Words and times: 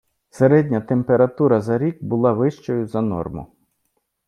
Середня 0.29 0.81
температура 0.81 1.61
за 1.61 1.77
рік 1.77 2.03
була 2.03 2.33
вищою 2.33 2.87
за 2.87 3.01
норму. 3.01 3.47